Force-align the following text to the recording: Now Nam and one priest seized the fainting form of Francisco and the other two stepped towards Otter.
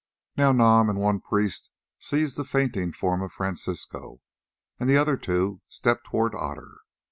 Now 0.35 0.51
Nam 0.51 0.89
and 0.89 0.97
one 0.97 1.19
priest 1.19 1.69
seized 1.99 2.35
the 2.35 2.43
fainting 2.43 2.91
form 2.91 3.21
of 3.21 3.31
Francisco 3.31 4.19
and 4.79 4.89
the 4.89 4.97
other 4.97 5.15
two 5.15 5.61
stepped 5.67 6.07
towards 6.07 6.33
Otter. 6.33 6.79